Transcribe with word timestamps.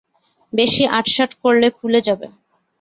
বেশি 0.53 0.83
আঁটসাঁট 0.97 1.31
করলে 1.43 1.67
খুলে 1.77 1.99
যাবে। 2.07 2.27